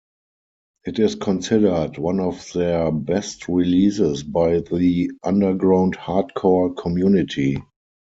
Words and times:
It 0.83 0.97
is 0.97 1.13
considered 1.13 1.99
one 1.99 2.19
of 2.19 2.51
their 2.53 2.91
best 2.91 3.47
releases 3.47 4.23
by 4.23 4.61
the 4.61 5.11
underground 5.23 5.95
hardcore 5.95 6.75
community. 6.75 7.61